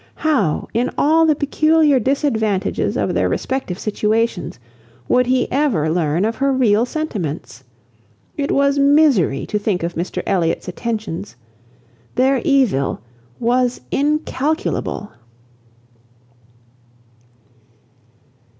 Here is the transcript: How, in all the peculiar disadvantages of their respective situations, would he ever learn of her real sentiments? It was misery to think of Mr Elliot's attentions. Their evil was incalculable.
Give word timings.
How, 0.25 0.67
in 0.73 0.89
all 0.97 1.27
the 1.27 1.35
peculiar 1.35 1.99
disadvantages 1.99 2.97
of 2.97 3.13
their 3.13 3.29
respective 3.29 3.77
situations, 3.77 4.57
would 5.07 5.27
he 5.27 5.47
ever 5.51 5.91
learn 5.91 6.25
of 6.25 6.37
her 6.37 6.51
real 6.51 6.87
sentiments? 6.87 7.63
It 8.35 8.51
was 8.51 8.79
misery 8.79 9.45
to 9.45 9.59
think 9.59 9.83
of 9.83 9.93
Mr 9.93 10.23
Elliot's 10.25 10.67
attentions. 10.67 11.35
Their 12.15 12.39
evil 12.39 13.01
was 13.39 13.79
incalculable. 13.91 15.11